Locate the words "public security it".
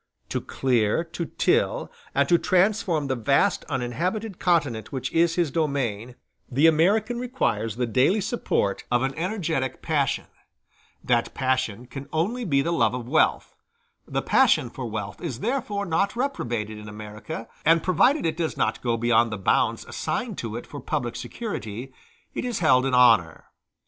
20.79-22.43